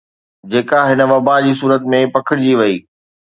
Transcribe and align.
جيڪا 0.51 0.79
هن 0.89 1.01
وبا 1.11 1.35
جي 1.45 1.53
صورت 1.59 1.81
۾ 1.93 2.01
پکڙجي 2.13 2.53
وئي 2.59 2.75